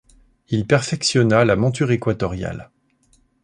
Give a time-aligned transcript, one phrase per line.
[0.49, 2.71] Il perfectionna la monture équatoriale.